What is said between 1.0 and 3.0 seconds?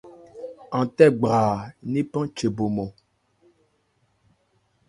gbraa ńnephan che bo mɔn.